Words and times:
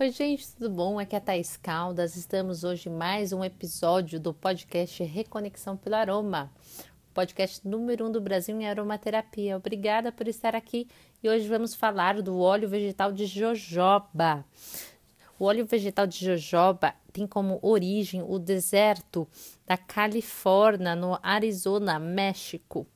Oi, 0.00 0.10
gente, 0.10 0.48
tudo 0.54 0.70
bom? 0.70 0.98
Aqui 0.98 1.14
é 1.14 1.18
a 1.18 1.20
Thaís 1.20 1.56
Caldas. 1.56 2.16
Estamos 2.16 2.64
hoje 2.64 2.88
em 2.88 2.92
mais 2.92 3.30
um 3.32 3.44
episódio 3.44 4.18
do 4.18 4.32
podcast 4.32 5.04
Reconexão 5.04 5.76
pelo 5.76 5.94
Aroma, 5.94 6.50
podcast 7.12 7.60
número 7.68 8.06
um 8.06 8.10
do 8.10 8.20
Brasil 8.20 8.58
em 8.58 8.66
aromaterapia. 8.66 9.56
Obrigada 9.56 10.10
por 10.10 10.26
estar 10.26 10.56
aqui 10.56 10.88
e 11.22 11.28
hoje 11.28 11.46
vamos 11.46 11.74
falar 11.74 12.20
do 12.20 12.40
óleo 12.40 12.68
vegetal 12.68 13.12
de 13.12 13.26
jojoba. 13.26 14.44
O 15.38 15.44
óleo 15.44 15.66
vegetal 15.66 16.06
de 16.06 16.24
jojoba 16.24 16.94
tem 17.12 17.26
como 17.26 17.60
origem 17.62 18.24
o 18.26 18.38
deserto 18.38 19.28
da 19.66 19.76
Califórnia, 19.76 20.96
no 20.96 21.18
Arizona, 21.22 21.98
México. 21.98 22.86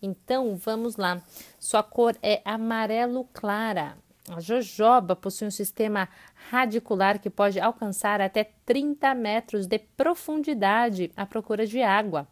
Então, 0.00 0.56
vamos 0.56 0.96
lá. 0.96 1.20
Sua 1.58 1.82
cor 1.82 2.16
é 2.22 2.40
amarelo 2.44 3.24
clara 3.34 3.98
a 4.30 4.40
jojoba 4.40 5.16
possui 5.16 5.46
um 5.46 5.50
sistema 5.50 6.08
radicular 6.50 7.20
que 7.20 7.30
pode 7.30 7.58
alcançar 7.58 8.20
até 8.20 8.44
30 8.64 9.14
metros 9.14 9.66
de 9.66 9.78
profundidade 9.78 11.10
à 11.16 11.24
procura 11.24 11.66
de 11.66 11.82
água. 11.82 12.28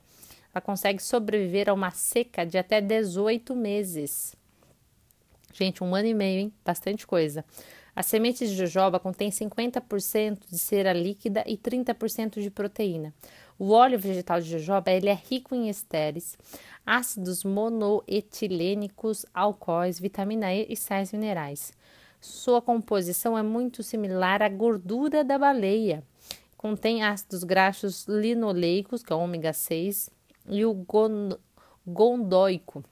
Ela 0.55 0.61
consegue 0.61 1.03
sobreviver 1.03 1.69
a 1.69 1.75
uma 1.75 1.91
seca 1.91 2.45
de 2.45 2.59
até 2.59 2.81
18 2.81 3.55
meses. 3.55 4.35
Gente, 5.53 5.83
um 5.83 5.95
ano 5.95 6.09
e 6.09 6.15
meio, 6.15 6.41
hein? 6.41 6.53
Bastante 6.65 7.07
coisa. 7.07 7.45
As 7.95 8.07
sementes 8.07 8.51
de 8.51 8.57
jojoba 8.57 9.01
contêm 9.01 9.31
50% 9.31 10.51
de 10.51 10.59
cera 10.59 10.93
líquida 10.93 11.43
e 11.47 11.57
30% 11.57 12.41
de 12.41 12.51
proteína. 12.51 13.15
O 13.59 13.71
óleo 13.71 13.99
vegetal 13.99 14.41
de 14.41 14.51
jojoba 14.51 14.91
ele 14.91 15.09
é 15.09 15.15
rico 15.15 15.55
em 15.55 15.69
estéreis, 15.69 16.37
ácidos 16.85 17.43
monoetilênicos, 17.43 19.25
alcoóis, 19.33 19.99
vitamina 19.99 20.53
E 20.53 20.67
e 20.69 20.77
sais 20.77 21.11
minerais. 21.13 21.73
Sua 22.21 22.61
composição 22.61 23.37
é 23.37 23.43
muito 23.43 23.83
similar 23.83 24.43
à 24.43 24.49
gordura 24.49 25.25
da 25.25 25.39
baleia. 25.39 26.03
Contém 26.57 27.03
ácidos 27.03 27.45
graxos 27.45 28.07
linoleicos, 28.07 29.03
que 29.03 29.13
é 29.13 29.17
o 29.17 29.21
ômega 29.21 29.53
6, 29.53 30.11
e 30.49 30.65
o 30.65 30.75
gondoico. 31.87 32.85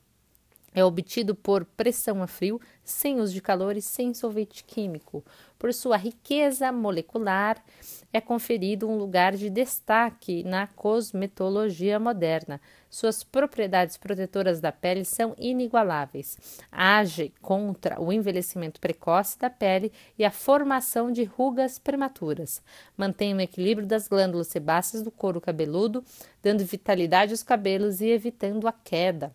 É 0.74 0.84
obtido 0.84 1.36
por 1.36 1.64
pressão 1.64 2.20
a 2.20 2.26
frio, 2.26 2.60
sem 2.82 3.20
uso 3.20 3.32
de 3.32 3.40
calor 3.40 3.76
e 3.76 3.80
sem 3.80 4.12
solvente 4.12 4.64
químico. 4.64 5.24
Por 5.56 5.72
sua 5.72 5.96
riqueza 5.96 6.72
molecular, 6.72 7.64
é 8.12 8.20
conferido 8.20 8.88
um 8.88 8.98
lugar 8.98 9.36
de 9.36 9.48
destaque 9.48 10.42
na 10.42 10.66
cosmetologia 10.66 12.00
moderna. 12.00 12.60
Suas 12.90 13.22
propriedades 13.22 13.96
protetoras 13.96 14.60
da 14.60 14.72
pele 14.72 15.04
são 15.04 15.34
inigualáveis. 15.38 16.36
Age 16.70 17.32
contra 17.40 18.00
o 18.02 18.12
envelhecimento 18.12 18.80
precoce 18.80 19.38
da 19.38 19.48
pele 19.48 19.92
e 20.18 20.24
a 20.24 20.30
formação 20.30 21.12
de 21.12 21.22
rugas 21.22 21.78
prematuras. 21.78 22.60
Mantém 22.96 23.32
o 23.32 23.40
equilíbrio 23.40 23.86
das 23.86 24.08
glândulas 24.08 24.48
sebáceas 24.48 25.04
do 25.04 25.10
couro 25.12 25.40
cabeludo, 25.40 26.04
dando 26.42 26.64
vitalidade 26.64 27.32
aos 27.32 27.44
cabelos 27.44 28.00
e 28.00 28.08
evitando 28.08 28.66
a 28.66 28.72
queda. 28.72 29.34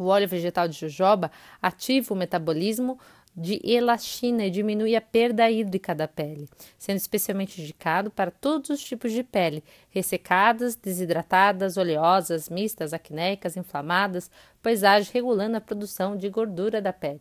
O 0.00 0.06
óleo 0.06 0.26
vegetal 0.26 0.66
de 0.66 0.78
jojoba 0.78 1.30
ativa 1.60 2.14
o 2.14 2.16
metabolismo 2.16 2.98
de 3.36 3.60
elastina 3.62 4.46
e 4.46 4.50
diminui 4.50 4.96
a 4.96 5.00
perda 5.00 5.50
hídrica 5.50 5.94
da 5.94 6.08
pele, 6.08 6.48
sendo 6.78 6.96
especialmente 6.96 7.60
indicado 7.60 8.10
para 8.10 8.30
todos 8.30 8.70
os 8.70 8.82
tipos 8.82 9.12
de 9.12 9.22
pele, 9.22 9.62
ressecadas, 9.90 10.74
desidratadas, 10.74 11.76
oleosas, 11.76 12.48
mistas, 12.48 12.94
acnéicas, 12.94 13.58
inflamadas, 13.58 14.30
pois 14.62 14.84
age 14.84 15.10
regulando 15.12 15.58
a 15.58 15.60
produção 15.60 16.16
de 16.16 16.30
gordura 16.30 16.80
da 16.80 16.94
pele. 16.94 17.20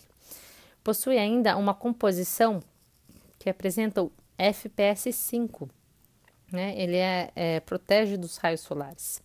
Possui 0.82 1.18
ainda 1.18 1.58
uma 1.58 1.74
composição 1.74 2.64
que 3.38 3.50
apresenta 3.50 4.04
o 4.04 4.12
FPS 4.38 5.12
5, 5.12 5.70
né? 6.50 6.74
ele 6.78 6.96
é, 6.96 7.30
é, 7.36 7.60
protege 7.60 8.16
dos 8.16 8.38
raios 8.38 8.62
solares. 8.62 9.22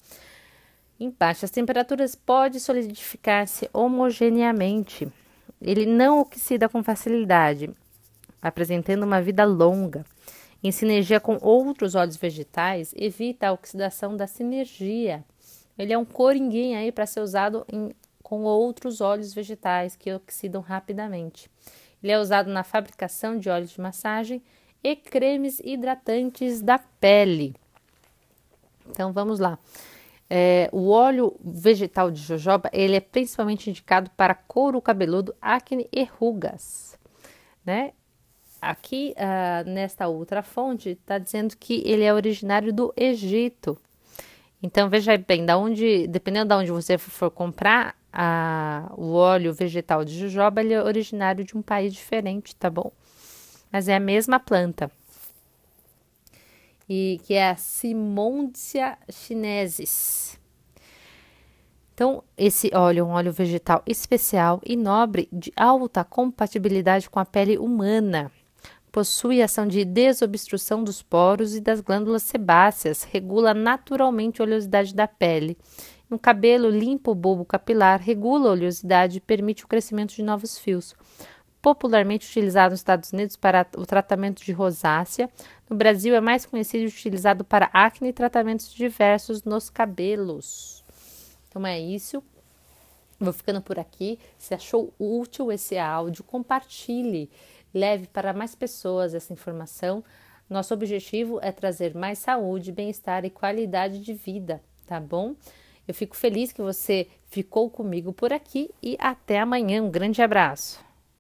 Em 0.99 1.11
baixas 1.11 1.51
temperaturas 1.51 2.15
pode 2.15 2.61
solidificar-se 2.61 3.69
homogeneamente 3.73 5.11
ele 5.65 5.87
não 5.87 6.21
oxida 6.21 6.69
com 6.69 6.83
facilidade, 6.83 7.71
apresentando 8.43 9.03
uma 9.03 9.23
vida 9.23 9.45
longa. 9.45 10.05
Em 10.63 10.71
sinergia 10.71 11.19
com 11.19 11.39
outros 11.41 11.95
óleos 11.95 12.17
vegetais, 12.17 12.95
evita 12.97 13.49
a 13.49 13.53
oxidação 13.53 14.15
da 14.15 14.27
sinergia. 14.27 15.25
Ele 15.79 15.93
é 15.93 15.99
um 15.99 16.05
coringuinho 16.05 16.79
aí 16.79 16.93
para 16.93 17.07
ser 17.07 17.21
usado 17.21 17.65
em, 17.73 17.93
com 18.23 18.43
outros 18.43 19.01
óleos 19.01 19.33
vegetais 19.33 19.97
que 19.97 20.13
oxidam 20.13 20.61
rapidamente. 20.61 21.51
Ele 22.03 22.13
é 22.13 22.19
usado 22.19 22.51
na 22.51 22.63
fabricação 22.63 23.39
de 23.39 23.49
óleos 23.49 23.71
de 23.71 23.81
massagem 23.81 24.43
e 24.83 24.95
cremes 24.95 25.61
hidratantes 25.65 26.61
da 26.61 26.79
pele. 26.79 27.55
Então 28.91 29.15
vamos 29.15 29.39
lá. 29.39 29.59
É, 30.29 30.69
o 30.73 30.89
óleo 30.89 31.37
vegetal 31.45 32.11
de 32.11 32.21
jojoba 32.21 32.71
ele 32.73 32.97
é 32.97 33.01
principalmente 33.01 33.69
indicado 33.69 34.11
para 34.17 34.35
couro 34.35 34.81
cabeludo, 34.81 35.35
acne 35.41 35.87
e 35.93 36.05
rugas, 36.05 36.99
né? 37.65 37.93
Aqui 38.61 39.15
uh, 39.19 39.69
nesta 39.69 40.09
outra 40.09 40.43
fonte 40.43 40.91
está 40.91 41.19
dizendo 41.19 41.55
que 41.55 41.83
ele 41.85 42.03
é 42.03 42.15
originário 42.15 42.73
do 42.73 42.95
Egito. 42.97 43.79
Então 44.63 44.89
veja 44.89 45.19
bem, 45.19 45.45
da 45.45 45.59
onde, 45.59 46.07
dependendo 46.07 46.49
de 46.49 46.55
onde 46.55 46.71
você 46.71 46.97
for 46.97 47.31
comprar 47.31 47.95
a, 48.11 48.91
o 48.97 49.13
óleo 49.13 49.53
vegetal 49.53 50.03
de 50.03 50.19
jojoba, 50.19 50.63
ele 50.63 50.73
é 50.73 50.83
originário 50.83 51.45
de 51.45 51.55
um 51.55 51.61
país 51.61 51.93
diferente, 51.93 52.57
tá 52.57 52.71
bom? 52.71 52.91
Mas 53.71 53.89
é 53.89 53.97
a 53.97 54.01
mesma 54.01 54.41
planta 54.41 54.91
e 56.89 57.21
que 57.25 57.35
é 57.35 57.51
a 57.51 57.57
Simontia 57.57 58.99
chinesis. 59.11 60.39
Então, 61.95 62.25
esse 62.37 62.71
óleo 62.75 63.01
é 63.01 63.05
um 63.05 63.11
óleo 63.11 63.33
vegetal 63.33 63.83
especial 63.87 64.61
e 64.67 64.77
nobre 64.77 65.29
de 65.33 65.53
alta 65.57 66.03
compatibilidade 66.03 67.09
com 67.09 67.21
a 67.21 67.25
pele 67.25 67.57
humana. 67.57 68.33
Possui 68.91 69.43
ação 69.43 69.67
de 69.67 69.85
desobstrução 69.85 70.83
dos 70.83 71.03
poros 71.03 71.55
e 71.55 71.61
das 71.61 71.81
glândulas 71.81 72.25
sebáceas, 72.25 73.05
regula 73.05 73.55
naturalmente 73.55 74.41
a 74.41 74.45
oleosidade 74.45 74.95
da 74.95 75.07
pele. 75.07 75.57
Um 76.11 76.19
cabelo 76.19 76.69
limpo, 76.69 77.13
o 77.13 77.15
bulbo 77.15 77.45
capilar, 77.45 78.01
regula 78.01 78.49
a 78.49 78.53
oleosidade 78.53 79.19
e 79.19 79.21
permite 79.21 79.65
o 79.65 79.69
crescimento 79.69 80.15
de 80.15 80.23
novos 80.23 80.59
fios 80.59 80.95
popularmente 81.65 82.29
utilizado 82.29 82.73
nos 82.73 82.81
Estados 82.81 83.11
Unidos 83.11 83.37
para 83.37 83.67
o 83.79 83.87
tratamento 83.87 84.45
de 84.45 84.53
rosácea. 84.53 85.31
No 85.67 85.75
Brasil 85.75 86.15
é 86.15 86.21
mais 86.21 86.45
conhecido 86.45 86.85
e 86.85 86.89
utilizado 86.89 87.43
para 87.43 87.71
acne 87.73 88.11
e 88.11 88.13
tratamentos 88.13 88.71
diversos 88.71 89.45
nos 89.45 89.71
cabelos. 89.71 90.85
Então 91.49 91.67
é 91.67 91.81
isso. 91.81 92.23
Vou 93.19 93.33
ficando 93.33 93.63
por 93.63 93.79
aqui. 93.79 94.19
Se 94.37 94.53
achou 94.53 94.93
útil 94.99 95.51
esse 95.51 95.79
áudio, 95.79 96.23
compartilhe, 96.23 97.31
leve 97.73 98.09
para 98.09 98.35
mais 98.35 98.55
pessoas 98.55 99.15
essa 99.15 99.33
informação. 99.33 100.05
Nosso 100.51 100.75
objetivo 100.75 101.39
é 101.41 101.51
trazer 101.51 101.95
mais 101.95 102.19
saúde, 102.19 102.73
bem-estar 102.73 103.25
e 103.25 103.31
qualidade 103.31 104.01
de 104.01 104.13
vida, 104.13 104.63
tá 104.87 105.01
bom? 105.01 105.35
Eu 105.89 105.95
fico 105.95 106.15
feliz 106.15 106.53
que 106.53 106.61
você 106.61 107.09
ficou 107.27 107.71
comigo 107.71 108.13
por 108.13 108.35
aqui 108.35 108.71
e 108.83 108.99
até 109.01 109.41
amanhã. 109.41 109.83
Um 109.83 109.91
grande 109.91 110.21
abraço. 110.21 110.85